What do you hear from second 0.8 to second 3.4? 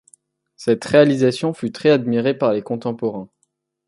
réalisation fut très admirée par les contemporains.